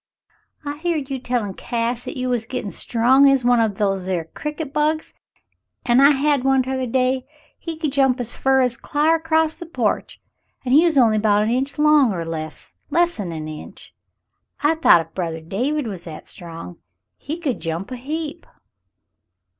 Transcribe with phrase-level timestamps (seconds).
[0.65, 4.23] "I heered you tellin' Cass 'at you was gettin' strong as one o' these here
[4.25, 5.13] cricket bugs,
[5.85, 7.27] an' I had one t'other day;
[7.59, 10.19] he could jump as fer as cl'ar acrost the po'ch—
[10.65, 13.93] and he was only 'bout a inch long— er less 'n a inch.
[14.61, 16.77] I thought if brothah David was that strong,
[17.15, 18.47] he could jump a heap."